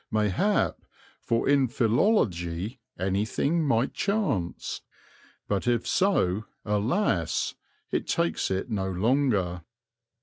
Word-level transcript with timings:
Mayhap, 0.09 0.79
for 1.21 1.47
in 1.47 1.67
philology 1.67 2.79
anything 2.97 3.63
might 3.63 3.93
chance; 3.93 4.81
but 5.47 5.67
if 5.67 5.85
so, 5.85 6.45
alas! 6.65 7.53
it 7.91 8.07
takes 8.07 8.49
it 8.49 8.71
no 8.71 8.89
longer." 8.89 9.61